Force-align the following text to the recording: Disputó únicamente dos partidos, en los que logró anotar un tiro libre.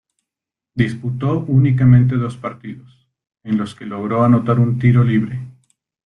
Disputó 0.73 1.41
únicamente 1.41 2.15
dos 2.15 2.35
partidos, 2.35 3.07
en 3.43 3.59
los 3.59 3.75
que 3.75 3.85
logró 3.85 4.23
anotar 4.23 4.59
un 4.59 4.79
tiro 4.79 5.03
libre. 5.03 5.39